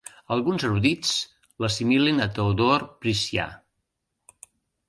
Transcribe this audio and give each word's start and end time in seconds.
Alguns 0.35 0.63
erudits 0.69 1.11
l'assimilen 1.65 2.25
a 2.25 2.29
Teodor 2.39 2.87
Priscià. 3.05 3.47